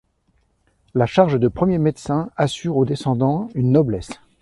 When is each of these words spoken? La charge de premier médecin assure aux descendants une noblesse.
La 0.95 1.05
charge 1.05 1.39
de 1.39 1.47
premier 1.47 1.77
médecin 1.77 2.31
assure 2.35 2.75
aux 2.75 2.85
descendants 2.85 3.49
une 3.53 3.71
noblesse. 3.71 4.09